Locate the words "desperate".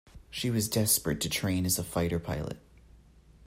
0.67-1.21